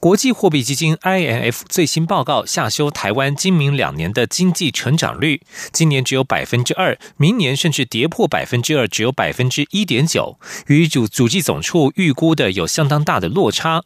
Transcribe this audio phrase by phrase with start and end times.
[0.00, 5.42] 国际货币基金 IMF 最新报告下修台湾今明两年的经济成长率，
[5.72, 13.82] 今年只有百分之二，明年甚至跌破百分之二，只有百分之一点九，与主主计总处预估的有相当大的落差。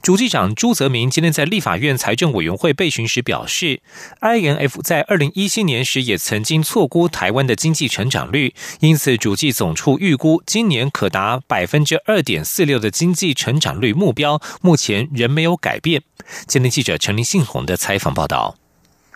[0.00, 3.82] 主计长朱泽明今天在立法院财政委员会备询时表示
[4.22, 15.38] ，IMF 在二零一七年时也曾经错估台湾的经济成长率，因此主计总处预估今年可达百分之二点四六的经济成长率目标，目前仍。
[15.38, 16.02] 没有改变。
[16.48, 18.56] 今天记者陈林信宏的采访报道。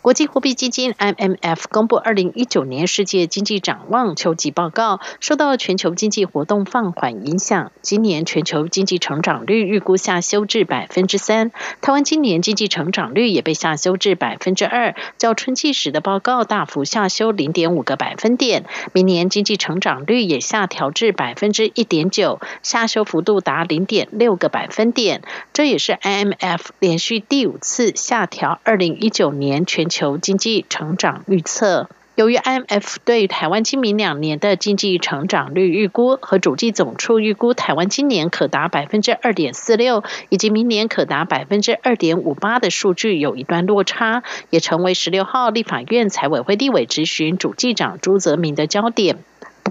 [0.03, 11.53] 国际货币基金 IMF 公布二零一九年世界经济展望秋季报告，受到全球经济活动放缓影响，今年全球经济成长率预估下修至百分之三。
[11.81, 18.65] 台湾今年经济成长率也被下修至百分之二，较春季时的报告大幅下修零点五个百分点。
[18.93, 25.23] 明年经济成长率也下调至百分之一点九，下修幅度达零点六个百分点。
[25.53, 29.92] 这也是 IMF 连续第五次下调二零一九年全。
[29.93, 49.19] 求经济成长预测，由于 IMF 对台湾今明两年的经济成长率预估和主计总处预估台湾今年可达百分之二点四六，以及明年可达百分之二点五八的数据有一段落差，也成为十六号立法院财委会立委质询主计长朱泽明的焦点。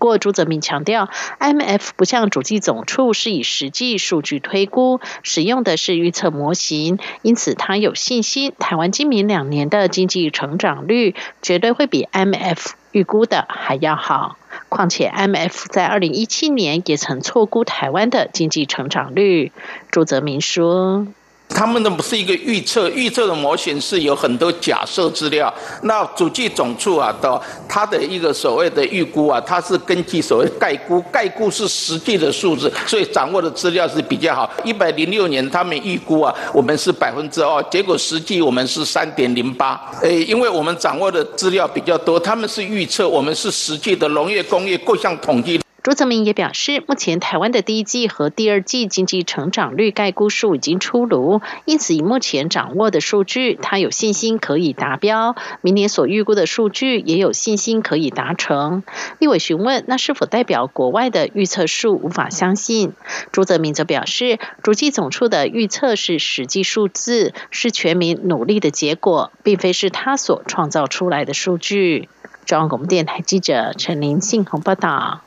[0.02, 14.38] 不过，朱泽明强调，IMF 不像主计总处是以实际数据推估，使用的是预测模型，因此他有信心，台湾今明两年的经济成长率绝对会比 IMF 预估的还要好。
[14.70, 19.52] 况且，IMF 在二零一七年也曾错估台湾的经济成长率。
[19.92, 21.06] 朱泽明说。
[21.54, 25.54] 他们的不是一个预测，预测的模型是有很多假设资料。
[25.84, 34.50] 那主计总处啊的它的一个所谓的预估啊，它是根据所谓概估，概估是实际的数字，所以掌握的资料是比较好。
[34.64, 39.80] 一百零六年他们预估啊，我们是百分之二，结果实际我们是三点零八。
[40.02, 45.62] 诶，因为我们掌握的资料比较多，他们是预测，我们是实际的农业、工业各项统计。
[45.84, 55.36] 朱泽明也表示，目前台湾的第一季和第二季经济成长率概估数已经出炉，因此以目前掌握的数据，他有信心可以达标。
[55.62, 58.84] 明年所预估的数据也有信心可以达成。
[59.18, 62.94] 立委询问，那是否代表国外的预测数无法相信？
[63.32, 72.08] 朱泽明则表示，主计总处的预测是实际数字，是全民努力的结果，并非是他所创造出来的数据。
[72.46, 75.22] 中央广播电台记者陈林信宏报道。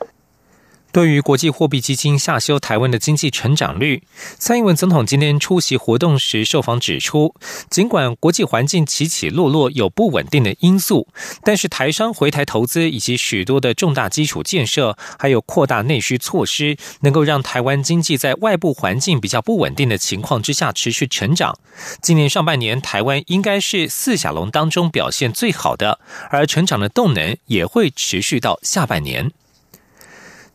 [0.94, 4.04] 对于国际货币基金下修台湾的经济成长率，
[4.38, 7.34] 蔡英文总统今天出席活动时受访指出，
[7.68, 11.08] 尽管国际环境起起落落有不稳定的因素，
[11.42, 21.58] 但是台商回台投资以及许多的重大基础建设，还有扩大内需措施，能够让台湾经济在外部环境比较不稳定的情况之下持续成长。
[22.00, 25.98] 今年上半年，台湾应该是四小龙当中表现最好的，
[26.30, 29.32] 而成长的动能也会持续到下半年。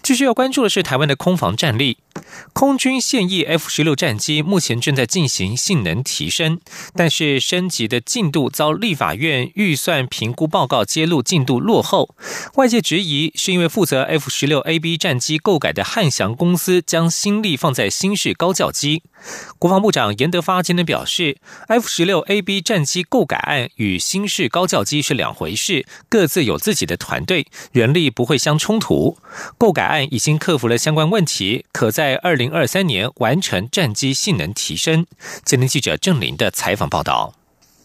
[0.02, 1.98] 继续要关注的是台湾的空防战力。
[2.54, 6.60] 空军现役 F 十六战机目前正在进行性能提升，
[6.94, 12.16] 但是升级的进度遭立法院预算评估报告揭露进度落后。
[12.56, 19.04] 外界质疑是因为负责 F 十六 AB 战机购改的汉翔公司将心力放在新式高教机。
[19.58, 21.38] 国防部长严德发今天表示
[21.68, 29.18] ，F 十六 AB 战机购改案与新式高教机是两回事，各自有自己的团队，人力不会相冲突。
[29.58, 35.06] 购改案已经克服了相关问题，可在在二零二三年完成战机性能提升。
[35.46, 37.39] 今天记者郑林的采访报道。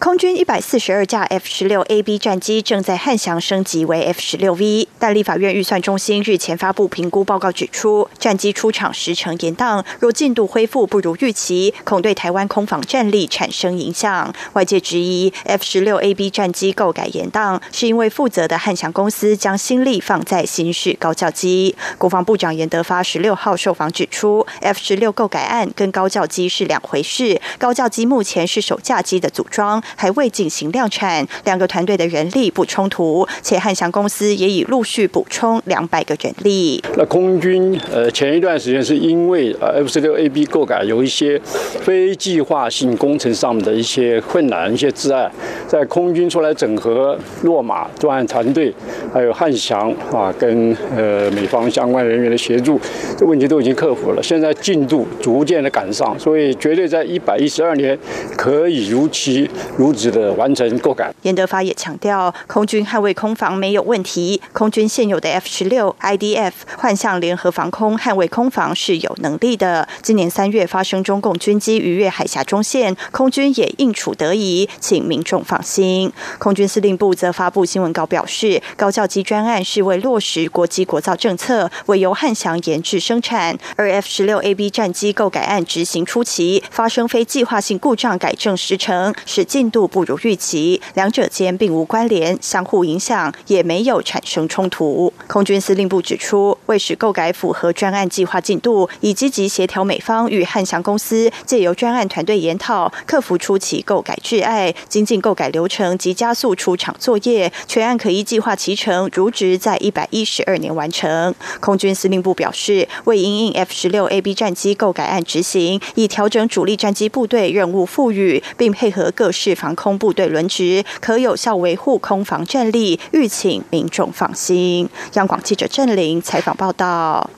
[0.04, 14.30] 空军一百四十二架 F 十六 AB 战机正在汉翔升级为 F 十六 V，但立法院预算中心日前发布评估报告指出，战机出厂时程延宕，若进度恢复不如预期，恐对台湾空防战力产生影响。
[14.52, 21.74] 外界质疑 F 十六 AB 战机购改延宕，是因为负责的汉翔公司将心力放在新式高教机。
[21.96, 29.82] 国防部长严德发十六号受访指出，F 十六购改案跟高教机是两回事，高教机目前是首架机的组装。
[29.96, 36.82] 还未进行量产，两个团队的人力不冲突，且汉翔公司也已陆续补充两百个人力。
[36.96, 45.30] 那空军呃前一段时间是因为呃 F 十六 A B 购改有一些非计划性工程上面的一些困难、一些障碍，
[45.66, 48.72] 在空军出来整合落马专案团队，
[49.12, 52.80] 还有汉翔啊跟呃美方相关人员的协助，
[53.16, 57.98] 这问题都已经克服了，现在进度逐渐的赶上，所以绝对在一百一十二年
[58.36, 59.48] 可以如期
[59.92, 61.12] 职的完成购改。
[61.22, 69.88] 严德发也强调，空军捍卫空防没有问题，空军现有的 F 十六 IDF 幻象联合防空捍卫空防是有能力的。
[70.02, 76.12] 今年三月发生中共军机逾越海峡中线，空军也应处得宜，请民众放心。
[76.38, 83.58] 空军司令部则发布新闻稿表示，高教机专案是为落实国际国造政策，为由汉翔研制生产。
[83.76, 95.12] 而 F 十六 AB 战机购改案执行初期发生非计划性故障改正时程，使进度不如预期，两者间并无关联，相互影响，也没有产生冲突。
[95.26, 111.34] 空军司令部指出，为使购改符合专案计划进度，已积极协调美方与汉翔公司，借由专案团队研讨，克服初期购改挚碍，精进购改流程及加速出厂作业，全案可依计划齐成，如职在一百一十二年完成。
[111.60, 124.88] 空军司令部表示，为因应 F 十六 AB 战机购改案执行，已调整主力战机部队任务赋予，并配合各式防空部队轮值，可有效维护空防战力，欲请民众放心。
[125.14, 127.30] 央广记者郑玲采访报道。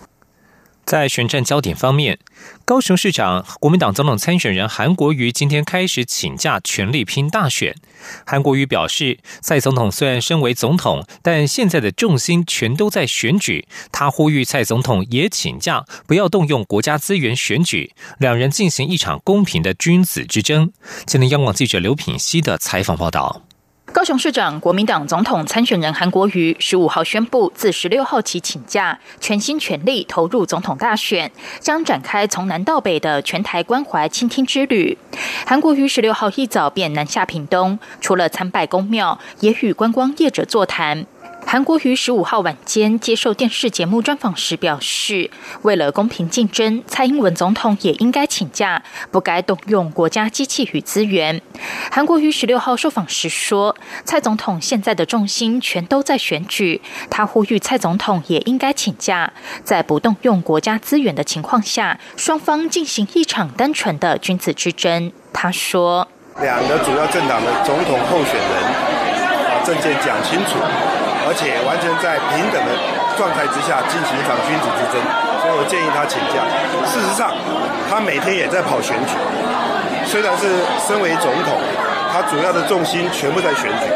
[0.87, 2.21] 在选战焦点方面，
[2.65, 7.75] 高雄市长国民党总统参选人韩国瑜今天开始请假，全力拼大选。
[8.25, 13.67] 韩国瑜表示，蔡总统虽然身为总统，但现在的重心全都在选举。
[13.91, 20.73] 他呼吁蔡总统也请假，不要动用国家资源选举，两人进行一场公平的君子之争。
[21.05, 23.46] 今天央广记者刘品熙的采访报道。
[23.97, 34.99] 高雄市长、国民党总统参选人韩国瑜十五号宣布，自十六号起请假，全心全力投入总统大选，将展开从南到北的全台关怀倾听之旅。
[35.47, 41.07] 韩国瑜十六号一早便南下屏东，除了参拜公庙，也与观光业者座谈。
[41.49, 45.31] 韩国瑜十五号晚间接受电视节目专访时表示，
[45.63, 48.83] 为了公平竞争，蔡英文总统也应该请假，
[49.13, 51.41] 不该动用国家机器与资源。
[51.93, 59.33] 韩国瑜十六号受访时说，蔡总统现在的重心全都在选举，他呼吁蔡总统也应该请假，
[59.63, 65.13] 在不动用国家资源的情况下，双方进行一场单纯的君子之争。
[65.33, 66.09] 他说，
[66.41, 68.76] 两个主要政党的总统候选人
[69.57, 70.61] 把政见讲清楚。
[71.29, 72.71] 而且完全在平等的
[73.17, 75.03] 状态之下进行一场君子之争，
[75.43, 76.47] 所以我建议他请假。
[76.87, 77.35] 事实上，
[77.91, 79.17] 他每天也在跑选举，
[80.07, 80.47] 虽然是
[80.87, 81.59] 身为总统，
[82.13, 83.91] 他主要的重心全部在选举。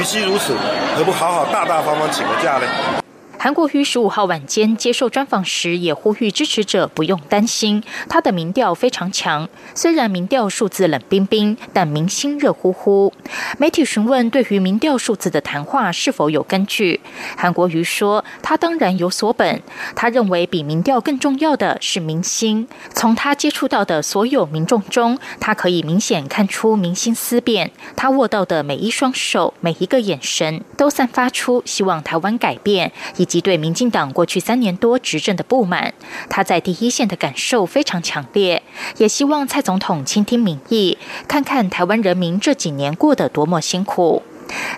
[0.00, 0.56] 与其如此，
[0.96, 3.01] 何不好好大大方方请个假呢？
[3.42, 9.48] 韩国瑜十五号晚间接受专访时，也呼吁支持者不用担心，他的民调非常强。
[9.74, 13.12] 虽然民调数字冷冰冰，但民心热乎乎。
[13.58, 17.00] 媒体询问对于民调数字的谈话是否有根据，
[17.36, 19.60] 韩国瑜说他当然有所本。
[19.96, 22.68] 他认为比民调更重要的是民心。
[22.94, 27.72] 从他接触到的所有民众中，他可以明显看出民心思变。
[27.96, 33.26] 他握到的每一双手、每一个眼神，都散发出希望台湾改变以。
[33.32, 35.94] 及对民进党过去三年多执政的不满，
[36.28, 38.62] 他在第一线的感受非常强烈，
[38.98, 44.22] 也希望蔡总统倾听民意，看看台湾人民这几年过得多么辛苦。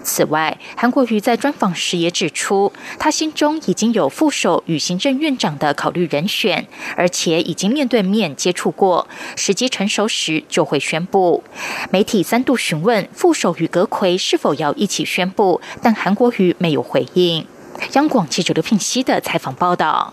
[0.04, 6.64] 此外，韩国瑜在专访时也指出，他心中已经有副手与行政院长的考虑人选，
[6.96, 11.43] 而且已经面对面接触过，时机成熟时就会宣布。
[11.90, 17.44] 媒体三度询问副手与阁魁是否要一起宣布，但韩国瑜没有回应。
[17.93, 20.12] 央广记者刘聘熙的采访报道：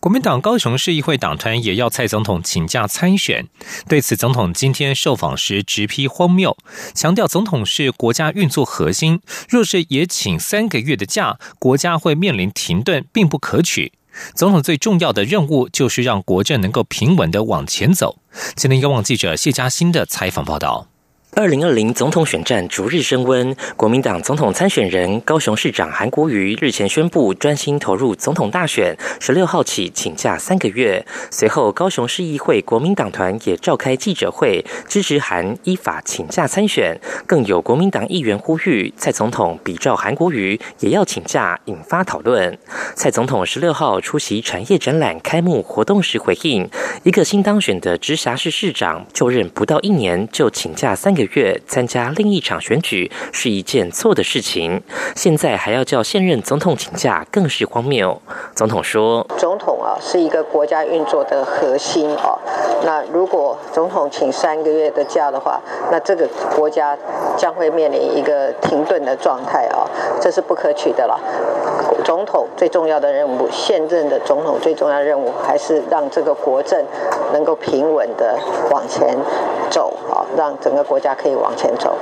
[0.00, 3.46] 国民党高雄市议会党团也要蔡总统请假参选。
[3.88, 6.56] 对此，总统今天受访时直批荒谬，
[6.94, 13.92] 强调总统是国家运作核心，若是也请三个月的假，国家会面临停顿，并不可取。
[14.34, 18.18] 总统最重要的任务就是让国政能够平稳的往前走。
[18.54, 20.88] 今天，央广记者谢嘉欣的采访报道。
[21.34, 31.04] 二零二零总统选战逐日升温，国民党总统参选人高雄市长韩国瑜日前宣布专心投入总统大选，十六号起请假三个月。
[31.30, 36.98] 随后，高雄市议会国民党团也召开记者会，支持韩依法请假参选。
[37.26, 42.58] 更有国民党议员呼吁蔡总统比照韩国瑜也要请假，引发讨论。
[42.96, 46.68] 蔡总统十六号出席产业展览开幕活动时回应：
[47.04, 51.17] 一个新当选的直辖市市长就任不到一年就请假三。
[51.26, 54.82] 个月参加另一场选举是一件错的事情，
[55.14, 58.20] 现在还要叫现任总统请假，更是荒谬。
[58.54, 62.38] 总统说：“总统啊，是一个国家运作的核心啊。
[62.84, 65.60] 那如果总统请三个月的假的话，
[65.90, 66.96] 那这个国家
[67.36, 69.86] 将会面临一个停顿的状态啊，
[70.20, 71.18] 这是不可取的了。
[72.04, 76.82] 总统最重要的任务，现任的总统最重要的任务，还是让这个国政
[77.32, 78.38] 能够平稳的
[78.70, 79.16] 往前
[79.68, 81.96] 走啊，让整个国家家可以往前走。”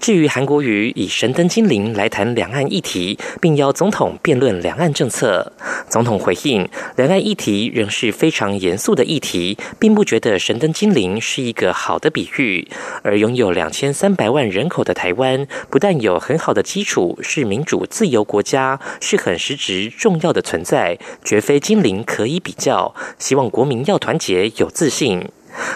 [0.00, 5.52] 至于韩国瑜以神灯精灵来谈两岸议题，并邀总统辩论两岸政策，
[5.88, 12.66] 总统回应，两岸议题仍是非常严肃的议题，并不觉得神灯精灵是一个好的比喻。
[13.02, 22.94] 而拥有两千三百万人口的台湾，不但有很好的基础，是民主自由国家，是很实质重要的存在，绝非精灵可以比较。
[23.18, 25.28] 希望国民要团结，有自信。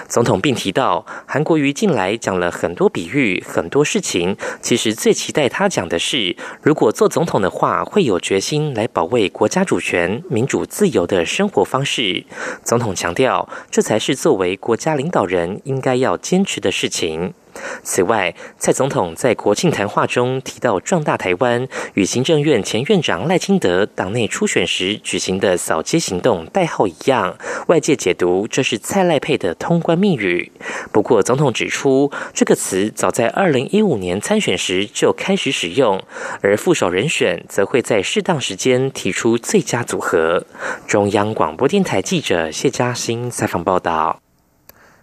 [0.08, 4.36] 总统并提到，韩国瑜近来讲了很多比喻，很多事情。
[4.60, 12.24] 其实最期待他讲的是，如果做总统的话，会有决心来保卫国家主权、民主自由的生活方式。
[12.62, 17.34] 总统强调，这才是作为国家领导人应该要坚持的事情。
[17.82, 27.36] 此外，蔡总统在国庆谈话中提到“壮大台湾”与行政院前院长赖清德党内初选时举行的扫街行动代号一样，
[27.68, 30.50] 外界解读这是蔡赖配的通关密语。
[30.92, 36.02] 不过，总统指出，这个词早在二零一五年参选时就开始使用，
[36.40, 40.44] 而副手人选则会在适当时间提出最佳组合。
[40.86, 44.20] 中央广播电台记者谢嘉欣采访报道。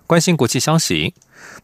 [0.06, 1.14] 关心国际消息。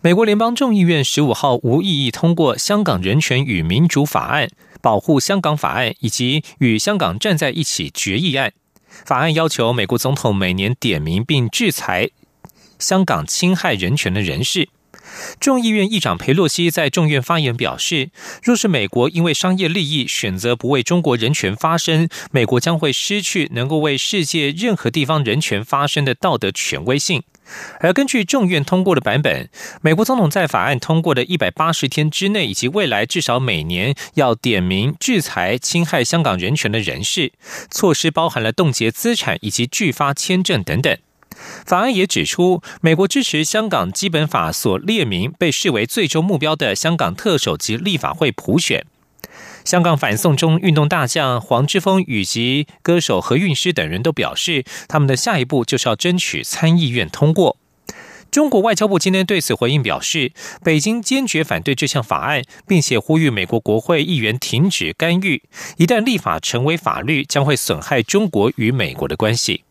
[0.02, 4.48] 美国联邦众议院十五号无异议通过《香港人权与民主法案》、
[4.82, 8.54] 《保护香港法案》以及《与香港站在一起》决议案。
[8.88, 12.10] 法案要求美国总统每年点名并制裁
[12.78, 14.70] 香港侵害人权的人士。
[15.40, 18.12] 众议院议长佩洛西在众院发言表示，
[18.44, 27.24] 若是美国因为商业利益选择不为中国人权发声，美国将会失去能够为世界任何地方人权发声的道德权威性。
[27.80, 29.50] 而根据众院通过的版本，
[29.82, 37.32] 美国总统在法案通过的一百八十天之内，以及未来至少每年要点名制裁侵害香港人权的人士，
[37.70, 40.98] 措施包含了冻结资产以及拒发签证等等。
[41.66, 48.86] 法案也指出，美国支持香港基本法所列明被视为最终目标的香港特首及立法会普选。
[49.70, 57.56] 香港反送中运动大将黄之锋以及歌手何韵诗等人都表示，他们的下一步就是要争取参议院通过。
[58.32, 60.32] 中国外交部今天对此回应表示，
[60.64, 65.44] 北京坚决反对这项法案，并且呼吁美国国会议员停止干预。
[65.78, 69.64] 一旦立法成为法律，将会损害中国与美国的关系。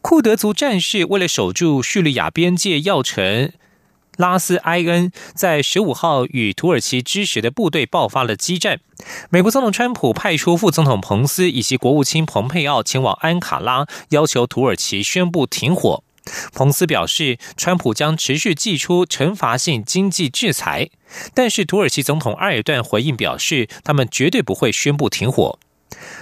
[0.00, 3.50] 库德族战士为了守住叙利亚边界要城。
[4.20, 8.80] 拉斯埃恩在十五号与土耳其支持的部队爆发了激战。
[9.30, 16.04] 美国总统川普派出副总统彭斯以及国务卿蓬佩奥前往安卡拉，要求土耳其宣布停火。
[16.52, 20.90] 彭斯表示，川普将持续祭出惩罚性经济制裁，
[21.32, 25.58] 但是土耳其总统埃尔段回应表示，他们绝对不会宣布停火。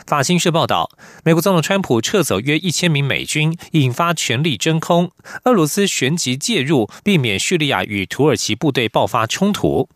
[0.07, 0.91] 法新社报道，
[1.25, 5.11] 美国总统川普撤走约一千名美军，引发权力真空。
[5.45, 9.89] 俄罗斯旋即介入，避免叙利亚与土耳其部队爆发冲突。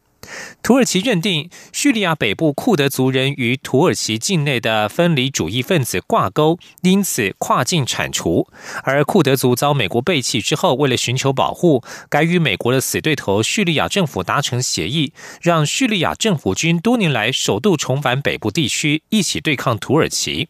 [0.62, 8.48] 土耳其认定叙利亚北部库德族人与土耳其境内的分离主义分子挂钩，因此跨境铲除。
[8.84, 20.48] 而库德族遭美国背弃之后，为了寻求保护，改与美国的死对头叙利亚政府达成协议，让叙利亚政府军多年来首度重返北部地区，一起对抗土耳其。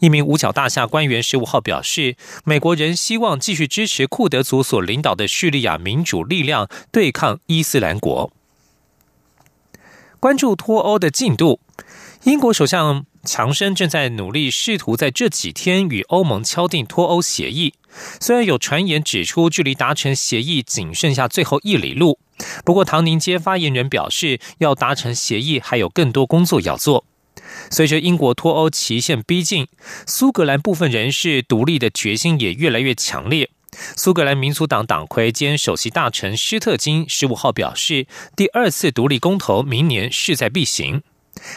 [0.00, 8.32] 一名五角大厦官员十五号表示，美国人希望继续支持库德族所领导的叙利亚民主力量对抗伊斯兰国。
[10.20, 11.60] 关注脱欧的进度，
[12.24, 17.72] 英国首相强生正在努力试图在这几天与欧盟敲定脱欧协议。
[18.20, 22.18] 虽然有传言指出距离达成协议仅剩下最后一里路，
[22.66, 27.06] 不过唐宁街发言人表示，要达成协议还有更多工作要做。
[27.70, 29.68] 随着英国脱欧期限逼近，
[30.06, 33.48] 苏格兰部分人士独立的决心也越来越强烈。
[33.96, 41.02] 苏格兰民族党党魁兼首席大臣施特金十五号表示，第二次独立公投明年势在必行。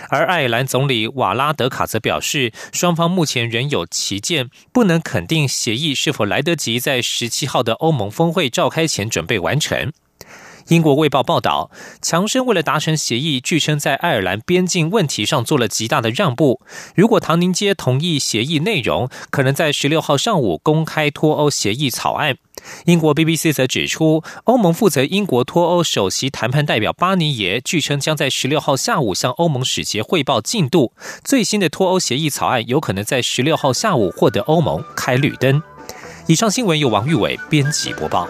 [0.10, 9.92] 而爱尔兰总理瓦拉德卡则表示，双方目前仍有歧见，不能肯定协议是否来得及在十七号的欧盟峰会召开前准备完成。
[10.70, 11.70] 英国《卫报》报道，
[12.02, 16.62] 强生为了达成协议，据称在爱尔兰边境问题上做了极大的让步。
[16.96, 22.38] 如果唐宁街同意协议内容，可能在十六号上午公开脱欧协议草案。
[22.86, 30.94] 英国 BBC 则指出，欧盟负责英国脱欧首席谈判代表巴尼耶，据称将在十六号下午向欧盟使节汇报进度。
[31.24, 35.62] 最新的脱欧协议草案有可能在十六号下午获得欧盟开绿灯。
[36.28, 38.30] 以上新闻由王玉伟编辑播报。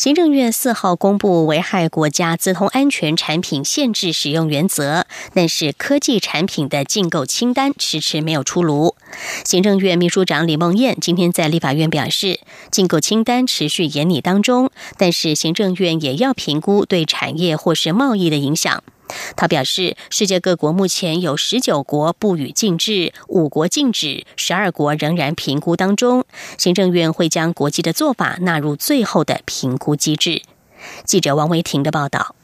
[0.00, 5.04] 行政院四号公布危害国家资通安全产品限制使用原则，
[5.34, 8.96] 但是科技产品的竞购清单迟迟没有出炉。
[9.44, 12.40] 行政院秘书长李梦燕今天在立法院表示，
[12.70, 18.82] 竞购清单持续研拟当中，但是行政院也要评估对产业或是贸易的影响。
[19.36, 26.24] 他表示，世界各国目前有十九国不予禁止，五国禁止，十二国仍然评估当中。
[26.58, 30.42] 行政院会将国际的做法纳入最后的评估机制。
[31.04, 32.34] 记者王维婷的报道。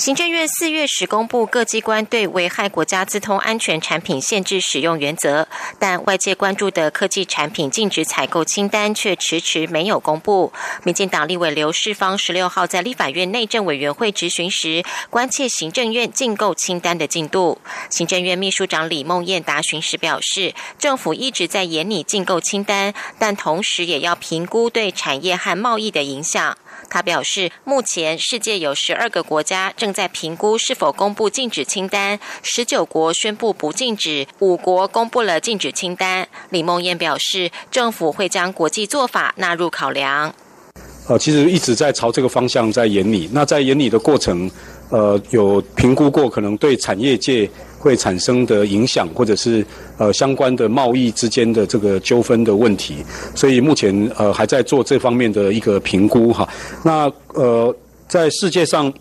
[0.00, 5.46] 行政院四月时公布各机关对危害国家资通安全产品限制使用原则，
[5.78, 10.54] 但外界关注的科技产品禁止采购清单却迟迟没有公布。
[10.84, 17.60] 民进党立委刘世芳十六号在立法院内政委员会质询时，关切行政院禁购清单的进度。
[17.90, 26.56] 行政院秘书长李梦燕答询时表示，政府一直在研拟禁购清单，但同时也要评估对产业和贸易的影响。
[26.88, 36.26] 他表示，目前世界有十二个国家正在评估是否公布禁止清单，十九国宣布不禁止，五国公布了禁止清单。
[36.50, 40.34] 李梦燕表示，政府会将国际做法纳入考量。
[41.08, 43.28] 呃，其实一直在朝这个方向在研拟。
[43.32, 44.50] 那在研拟的过程，
[44.90, 47.48] 呃，有评估过可能对产业界。
[47.80, 49.64] 会产生的影响，或者是
[49.96, 52.96] 呃相关的贸易之间的这个纠纷的问题，
[53.34, 56.46] 所以目前呃还在做这方面的一个评估哈。
[56.84, 57.74] 那呃
[58.06, 58.92] 在世界上，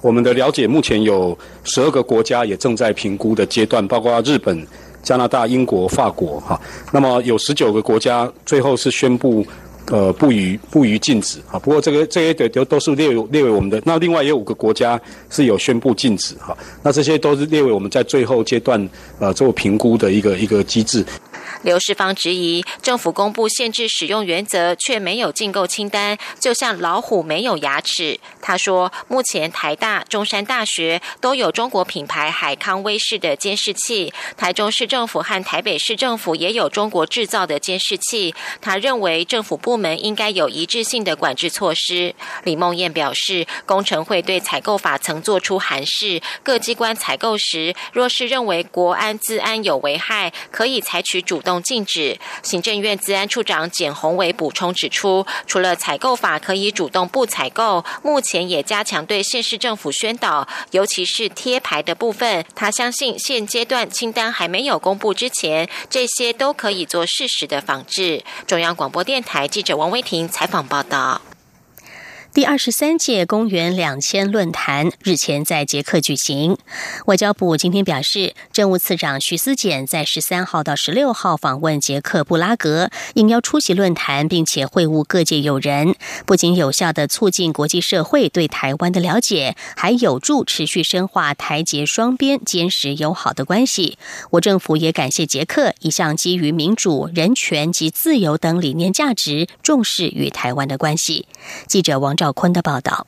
[0.00, 4.64] 我们的了解目前有十二个国家也正在评估的阶段，包括日本、
[5.02, 6.60] 加拿大、英国、法国哈。
[6.92, 9.44] 那么有十九个国家最后是宣布。
[9.90, 11.58] 呃，不予不予禁止啊。
[11.58, 13.82] 不过这个这些的都都是列列为我们的。
[13.84, 16.56] 那另外也有五个国家是有宣布禁止哈。
[16.82, 21.04] 那这些都是列为我们在最后阶段呃做评估的一个一个机制。
[21.62, 28.18] 刘世芳质疑政府公布限制使用原则，却没有禁购清单，就像老虎没有牙齿。
[28.40, 38.34] 他说，目前台大、中山大学都有中国品牌海康威视的监视器，台中市政府和台北市政府也有中国制造的监视器。
[38.60, 42.14] 他认为政府部门应该有一致性的管制措施。
[42.42, 51.51] 李梦燕表示，工程会对采购法曾做出函示，各机关采购时，若是认为国安治安有危害，可以采取主动。
[51.60, 52.16] 禁止。
[52.44, 62.44] 行政院资安处长简宏伟补充指出，除了采购法可以主动不采购，目前也加强对县市政府宣导，尤其是贴牌的部分。
[62.54, 68.22] 他相信现阶段清单还没有公布之前，这些都可以做适时的仿制。
[68.46, 71.20] 中央广播电台记者王威婷采访报道。
[72.34, 76.56] 第二十三届公元两千论坛日前在捷克举行。
[77.04, 93.98] 外交部今天表示，政务次长徐思俭在十三号到十六号访问捷克布拉格，应邀出席论坛，并且会晤各界友人，不仅有效的促进国际社会对台湾的了解，还有助持续深化台捷双边坚实友好的关系。
[94.30, 101.26] 我政府也感谢捷克一向基于民主、人权及自由等理念价值，重视与台湾的关系。
[101.66, 102.16] 记者王。
[102.22, 103.04] 赵坤的报道。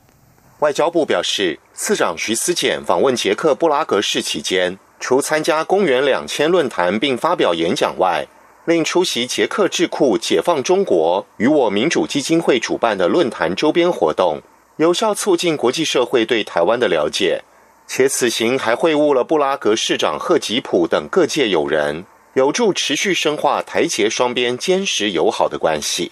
[0.59, 8.27] 外交部表示，次长徐思俭访问捷克布拉格市期间，除参加公元两千论坛并发表演讲外，
[8.65, 14.41] 另出席捷克智库解放中国与我民主基金会主办的论坛周边活动，
[14.75, 17.41] 有效促进国际社会对台湾的了解。
[17.87, 26.11] 且此行还会晤了布拉格市长赫吉普等各界友人，有助持续深化台捷双边坚实友好的关系。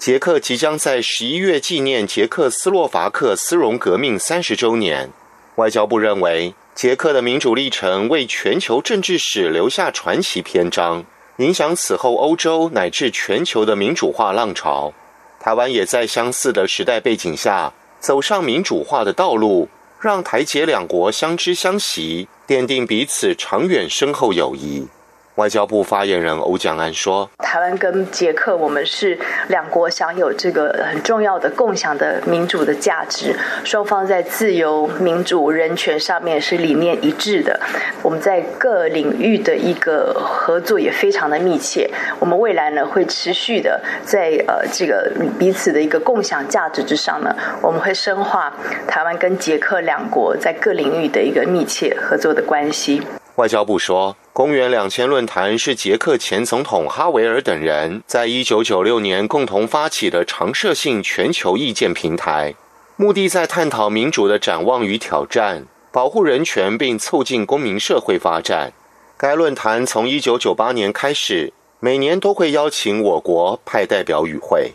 [0.00, 5.10] 捷克即将在十一月纪念捷克斯洛伐克斯荣革命三十周年。
[5.56, 11.04] 外交部认为，捷克的民主历程为全球政治史留下传奇篇章，
[11.36, 14.94] 影响此后欧洲乃至全球的民主化浪潮。
[15.38, 19.68] 台湾也在相似的时代背景下走上民主化的道路，
[20.00, 24.88] 让台捷两国相知相惜，奠定彼此长远深厚友谊。
[25.36, 37.58] 外交部发言人欧江安说：“台湾跟捷克，我们是两国享有这个很重要的共享的民主的价值，双方在自由、民主、人权上面是理念一致的。
[38.02, 41.88] 我们在各领域的一个合作也非常的密切。
[42.18, 48.52] 我们未来呢会持续的在呃这个彼此的一个共享价值之上呢，我们会深化
[48.86, 53.00] 台湾跟捷克两国在各领域的一个密切合作的关系。”
[53.36, 54.16] 外交部说。
[54.32, 62.54] 公元两千论坛是捷克前总统哈维尔等人在一九九六年共同发起的常设性全球意见平台，
[62.96, 68.72] 目的在探讨民主的展望与挑战，保护人权并促进公民社会发展。
[69.18, 74.72] 该论坛从一九九八年开始，每年都会邀请我国派代表与会。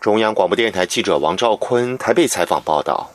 [0.00, 3.10] 中央广播电台记者王兆坤台北采访报道。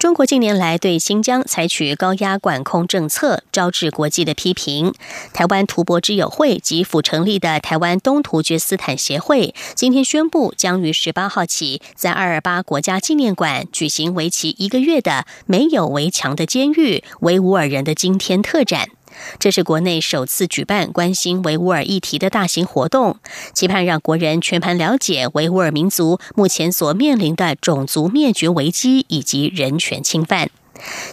[0.00, 4.94] 中国近年来对新疆采取高压管控政策，招致国际的批评。
[5.34, 18.88] 台湾图博之友会及府成立的台湾东突厥斯坦协会，今天宣布将于十八号起，在二二八国家纪念馆举行为期一个月的“没有围墙的监狱”维吾尔人的今天特展。
[19.38, 23.16] 这是国内首次举办关心维吾尔议题的大型活动，
[23.52, 30.50] 期盼让国人全盘了解维吾尔民族目前所面临的种族灭绝危机以及人权侵犯。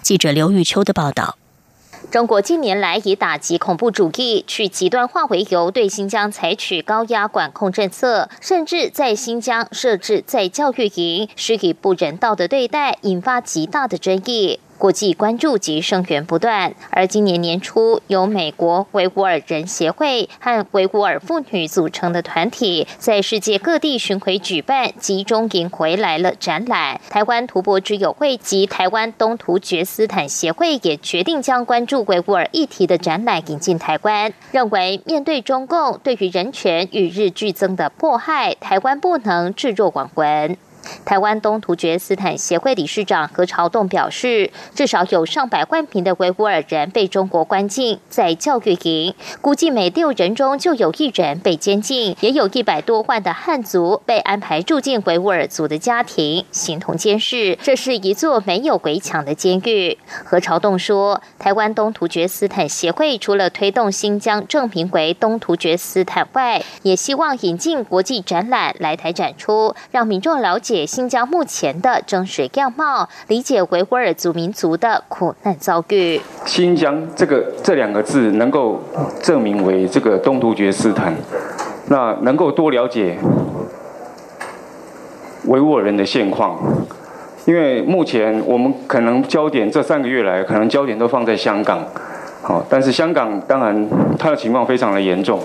[0.02, 1.38] 记者刘玉秋的报道。
[2.10, 14.62] 中国近年来以打击恐怖主义、去极端化为由，对新疆采取高压管控政策，甚至在新疆设置在教育营，施以不人道的对待，引发极大的争议。
[14.78, 27.02] 国际关注及声援不断，而今年年初，由美国维吾尔人协会和维吾尔妇女组成的团体，在世界各地巡回举办集中营回来了展览。
[27.10, 40.56] 台湾图博之友会及台湾东突厥斯坦协会也决定将关注维吾尔议题的展览引进台湾，认为面对中共对于人权与日俱增的迫害，台湾不能置若罔闻。
[41.06, 57.58] 台湾东突厥斯坦协会理事长何朝栋表示，至少有上百万名的维吾尔人被中国关进在教育营，估计每六人中就有一人被监禁，也有一百多万的汉族被安排住进维吾尔族的家庭，形同监视。
[57.62, 59.98] 这是一座没有围墙的监狱。
[60.24, 70.77] 何朝栋说，台湾东突厥斯坦协会除了推动新疆证明为东突厥斯坦外，也希望引进国际展览来台展出，让民众了解。
[70.86, 76.20] 新疆目前的真实样貌，理解维吾尔族民族的苦难遭遇。
[76.46, 78.82] 新疆这个这两个字能够
[79.22, 81.16] 证明为这个东突厥斯坦，
[81.88, 83.18] 那能够多了解
[85.46, 86.60] 维吾尔人的现况。
[87.46, 91.80] 因为目前我们可能焦点这三个月来，可能焦点都放在香港，
[92.42, 95.40] 好，但是香港当然它的情况非常的严重。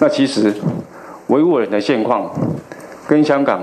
[0.00, 0.54] 那其实
[1.26, 2.30] 维吾尔人的现况
[3.06, 3.60] 跟香港。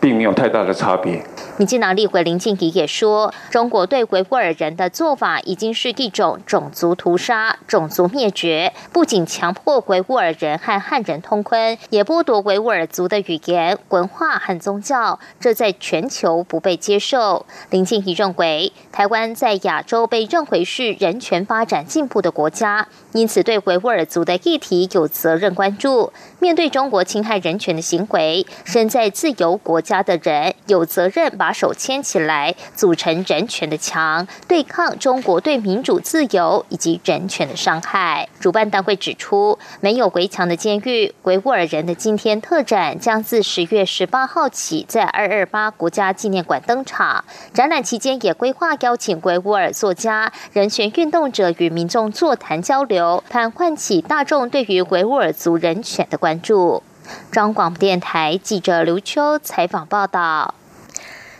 [0.00, 1.22] 并没有太大的差别。
[1.56, 17.44] 民进党立委林静怡也说，中国对维吾尔人的做法已经是一种种族屠杀、种族灭绝，不仅强迫维吾尔人和汉人通婚，也剥夺维吾尔族的语言、文化和宗教，这在全球不被接受。
[17.68, 26.10] 林静怡认为，台湾在亚洲被认为是人权发展进步的国家，因此对维吾尔族的议题有责任关注。
[26.40, 38.26] 面对中国侵害人权的行为，身在自由国家的人有责任把手牵起来，组成人权的墙，对抗中国对民主自由以及人权的伤害。
[38.40, 47.22] 主办单位指出，没有围墙的监狱维吾尔人的今天特展将自十月十八号起在二二八国家纪念馆登场。
[47.52, 56.84] 展览期间也规划邀请维吾尔作家、人权运动者与民众座谈交流，盼唤起大众对于维吾尔族人权的关关注。
[57.32, 60.54] 中广电台记者刘秋采访报道。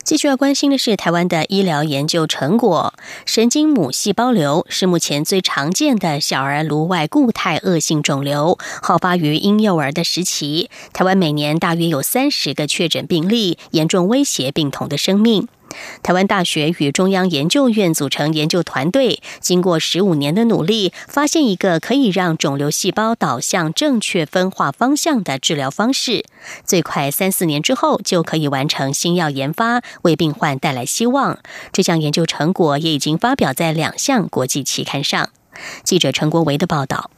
[0.02, 2.92] 继续要关心的是台湾的医疗研究成果，
[3.24, 10.68] 神经母细胞瘤是目前最常见的小儿颅外固态恶性肿瘤，好发于婴幼儿的时期。
[10.92, 15.46] 台湾每年大约有三十个确诊病例，严重威胁病童的生命。
[16.02, 26.24] 台湾大学与中央研究院组成研究团队，经过十五年的努力，发现一个可以让肿瘤细胞导向正确分化方向的治疗方式。
[26.64, 31.38] 最快三四年之后就可以完成新药研发，为病患带来希望。
[31.72, 35.30] 这项研究成果也已经发表在两项国际期刊上。
[35.84, 37.10] 记者陈国维的报道。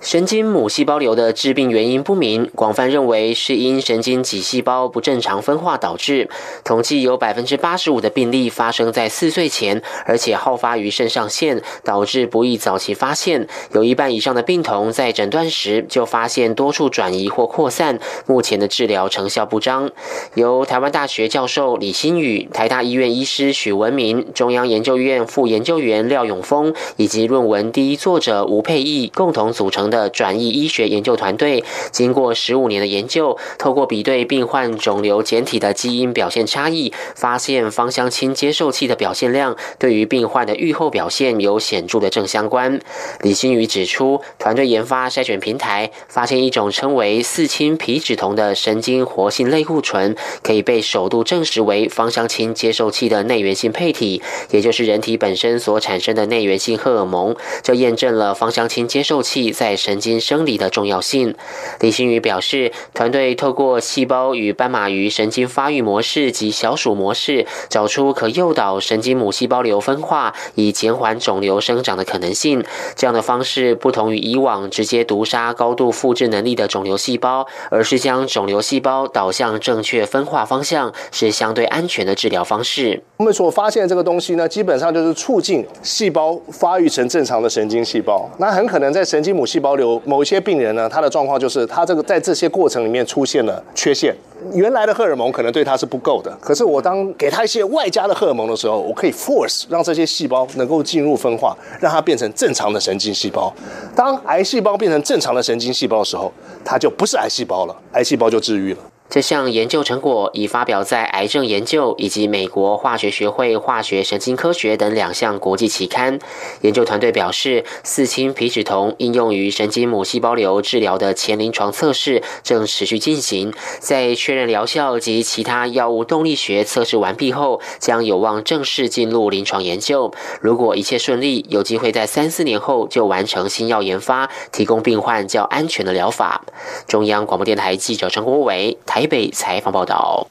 [0.00, 6.30] 神经母细胞瘤的致病原因不明，广泛认为是因神经脊细胞不正常分化导致。
[6.62, 13.48] 统计有百分之八十五的病例发生在四岁前，而且好发于肾上腺，导致不易早期发现。
[13.72, 19.90] 有一半以上的病童在诊断时就发现多处转移或扩散，目前的治疗成效不彰。
[20.34, 29.87] 由台湾大学教授李新宇、台大医院医师许文明、中央研究院副研究员廖永峰以及论文第一作者吴佩义共同组成。
[29.90, 42.80] 的转移医学研究团队经过十五年的研究，透过比对病患肿瘤简体的基因表现差异，发现芳香烃接受器的表现量对于病患的预后表现有显著的正相关。
[43.22, 57.34] 李新宇指出，团队研发筛选平台，发现一种称为四氢皮质酮的神经活性类固醇，可以被首度证实为芳香烃接受器的内源性配体，也就是人体本身所产生的内源性荷尔蒙。
[57.62, 61.34] 这验证了芳香烃接受器在神经生理的重要性，
[61.80, 72.62] 李新宇表示，团队透过细胞与斑马鱼神经发育模式及小鼠模式，找出可诱导神经母细胞瘤分化，以减缓肿瘤生长的可能性。
[72.96, 83.00] 这样的方式不同于以往直接毒杀高度复制能力的肿瘤细胞，而是将肿瘤细胞导向正确分化方向，是相对安全的治疗方式。
[83.18, 88.28] 我们所发现的这个东西呢，基本上就是促进细胞发育成正常的神经细胞。
[88.38, 89.67] 那很可能在神经母细胞。
[89.68, 94.16] 交流某一些病人呢，他的状况就是他这个在这些过程里面出现了缺陷，
[94.54, 96.34] 原来的荷尔蒙可能对他是不够的。
[96.40, 103.52] 可是我当给他一些外加的荷尔蒙的时候，我可以 force 让这些细胞能够进入分化，让它变成正常的神经细胞。
[103.94, 106.32] 当癌细胞变成正常的神经细胞的时候，
[106.64, 108.78] 它就不是癌细胞了，癌细胞就治愈了。
[109.10, 116.18] 这项研究成果已发表在《癌症研究》以及美国化学学会化学神经科学等两项国际期刊。
[116.60, 130.12] 研究团队表示，四氢皮质酮应用于神经母细胞瘤治疗的前临床测试正持续进行，在确认疗效及其他药物动力学测试完毕后，将有望正式进入临床研究。
[130.42, 136.44] 如果一切顺利，有机会在三四年后就完成新药研发，提供病患较安全的疗法。
[136.86, 138.97] 中央广播电台记者陈国伟台。
[138.98, 140.26] 台北采访报道。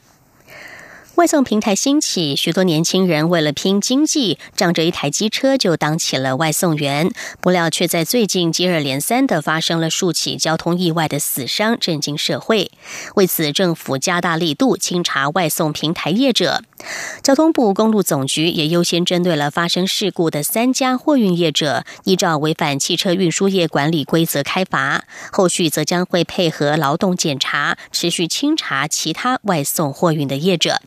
[1.17, 7.09] 外送平台兴起，许多年轻人为了拼经济，仗着一台机车就当起了外送员。
[7.41, 12.69] 不料却在最近接二连三的发生了数起交通意外的死伤，震惊社会。
[13.15, 16.61] 为此，政府加大力度清查外送平台业者。
[17.23, 25.05] 交通部公路总局也优先针对了发生事故的三家货运业者，依照违反汽车运输业管理规则开罚。
[25.31, 30.79] 后续则将会配合劳动检查，持续清查其他外送货运的业者。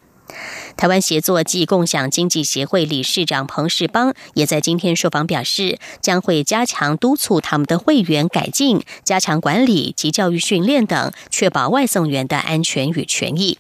[0.76, 13.58] 台湾协作暨共享经济协会理事长彭世邦也在今天受访表示，将会加强督促他们的会员改进、加强管理及教育训练等，确保外送员的安全与权益。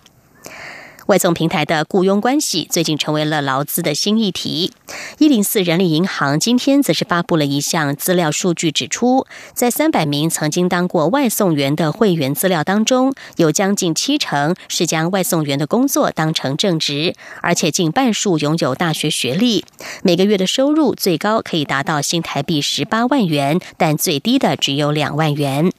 [1.10, 4.72] 外送平台的雇佣关系最近成为了劳资的新议题。
[5.18, 19.64] 一零四人力银行今天则是发布了一项资料数据，指出，在三百名曾经当过外送员的会员资料当中，有将近七成是将外送员的工作当成正职，而且近半数拥有大学学历，
[20.04, 25.72] 每个月的收入最高可以达到新台币十八万元，但最低的只有两万元。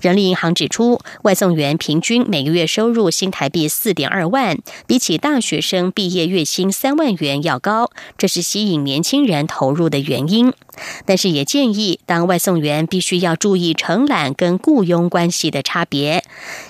[0.00, 10.52] 人力银行指出，外送员平均每个月收入新台币四点二万，比起大学生毕业月薪三万元要高，这是吸引年轻人投入的原因。
[11.04, 16.22] 但是也建议，当外送员必须要注意承揽跟雇佣关系的差别。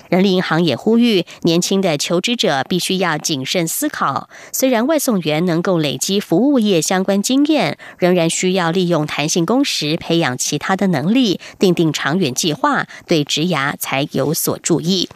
[0.08, 4.28] 人力银行也呼吁，年轻的求职者必须要谨慎思考。
[4.52, 15.08] 虽然外送员能够累积服务业相关经验，仍然需要利用弹性工时培养其他的能力，定定长远计划，对职涯才有所注意。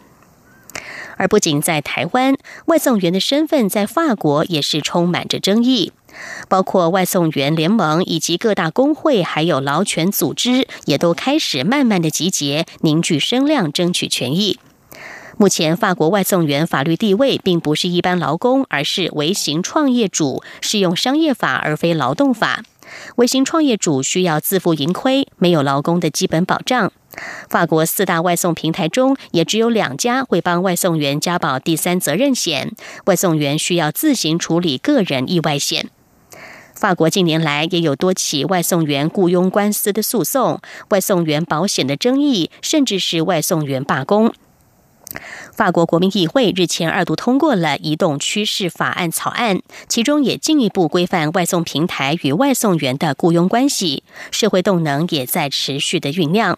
[1.17, 5.91] 而不仅在台湾，外送员的身份在法国也是充满着争议。
[6.47, 14.59] 包括外送员联盟以及各大工会，还有劳权组织，也都开始慢慢的集结，凝聚声量，争取权益。
[15.37, 22.63] 目前，法国外送员法律地位并不是一般劳工，而是微型创业主，适用商业法而非劳动法。
[23.15, 26.91] 微型创业主需要自负盈亏，没有劳工的基本保障。
[27.49, 32.71] 法国四大外送平台中，也只有两家会帮外送员加保第三责任险，
[33.05, 35.89] 外送员需要自行处理个人意外险。
[36.75, 44.33] 法国近年来也有多起外送员雇佣官司的诉讼，外送员保险的争议，甚至是外送员罢工。
[45.53, 56.57] 法国国民议会日前二度通过了移动趋势法案草案，其中也进一步规范外送平台与外送员的雇佣关系，社会动能也在持续的酝酿。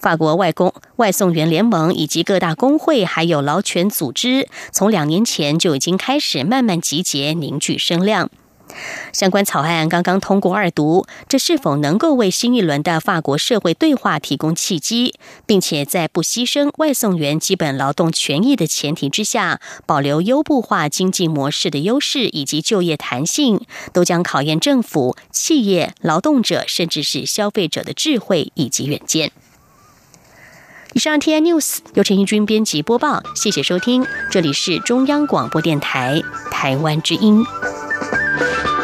[0.00, 8.30] 法国外公外送员联盟以及各大工会还有劳权组织，从两年前就已经开始慢慢集结，凝聚声量。
[9.12, 15.14] 相关草案刚刚通过二读，这是否能够为新一轮的法国社会对话提供契机，
[15.46, 23.60] 并且在不牺牲外送员基本劳动权益的前提之下，保留优步化经济模式的优势以及就业弹性，
[23.92, 29.32] 都将考验政府、企业、劳动者，甚至是消费者的智慧以及远见。
[30.92, 37.44] 以上 T I News 由陈义军编辑播报，谢谢收听，这里是中央广播电台台湾之音。
[38.40, 38.79] Bye.